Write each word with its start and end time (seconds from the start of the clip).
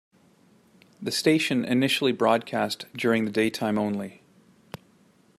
The 0.99 1.11
station 1.11 1.63
initially 1.63 2.11
broadcast 2.11 2.87
during 2.97 3.25
the 3.25 3.31
daytime 3.31 3.77
only. 3.77 4.23